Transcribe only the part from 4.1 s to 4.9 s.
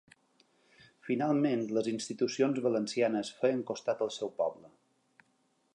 seu poble.